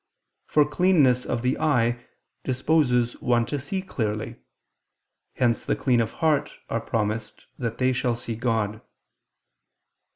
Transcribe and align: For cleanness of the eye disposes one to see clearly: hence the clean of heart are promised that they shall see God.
For 0.47 0.65
cleanness 0.67 1.27
of 1.27 1.43
the 1.43 1.59
eye 1.59 2.03
disposes 2.43 3.21
one 3.21 3.45
to 3.45 3.59
see 3.59 3.83
clearly: 3.83 4.37
hence 5.35 5.63
the 5.63 5.75
clean 5.75 6.01
of 6.01 6.13
heart 6.13 6.57
are 6.71 6.81
promised 6.81 7.45
that 7.59 7.77
they 7.77 7.93
shall 7.93 8.15
see 8.15 8.35
God. 8.35 8.81